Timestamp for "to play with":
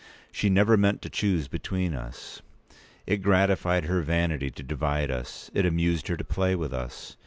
6.17-6.73